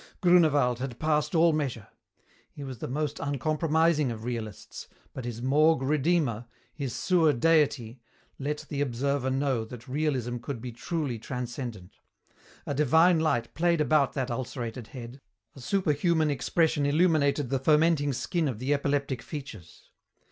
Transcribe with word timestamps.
Grünewald 0.19 0.79
had 0.79 0.97
passed 0.97 1.35
all 1.35 1.53
measure. 1.53 1.87
He 2.51 2.63
was 2.63 2.79
the 2.79 2.87
most 2.87 3.19
uncompromising 3.19 4.09
of 4.11 4.23
realists, 4.23 4.87
but 5.13 5.25
his 5.25 5.43
morgue 5.43 5.83
Redeemer, 5.83 6.47
his 6.73 6.95
sewer 6.95 7.33
Deity, 7.33 7.99
let 8.39 8.65
the 8.67 8.81
observer 8.81 9.29
know 9.29 9.63
that 9.63 9.87
realism 9.87 10.37
could 10.37 10.59
be 10.59 10.71
truly 10.71 11.19
transcendent. 11.19 11.99
A 12.65 12.73
divine 12.73 13.19
light 13.19 13.53
played 13.53 13.79
about 13.79 14.13
that 14.13 14.31
ulcerated 14.31 14.87
head, 14.87 15.21
a 15.55 15.61
superhuman 15.61 16.31
expression 16.31 16.87
illuminated 16.87 17.51
the 17.51 17.59
fermenting 17.59 18.11
skin 18.11 18.47
of 18.47 18.57
the 18.57 18.73
epileptic 18.73 19.21
features. 19.21 19.91